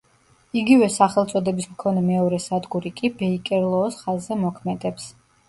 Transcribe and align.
იგივე 0.59 0.87
სახელწოდების 0.93 1.67
მქონე 1.73 2.03
მეორე 2.07 2.39
სადგური 2.47 2.93
კი, 3.01 3.13
ბეიკერლოოს 3.21 4.01
ხაზზე 4.01 4.41
მოქმედებს. 4.47 5.09